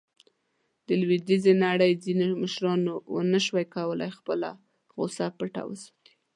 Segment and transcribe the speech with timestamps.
[0.87, 4.49] د لویدیځې نړۍ ځینو مشرانو ونه شو کولاې خپله
[4.95, 6.13] غوصه پټه وساتي.